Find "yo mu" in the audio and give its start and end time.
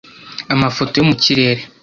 0.99-1.15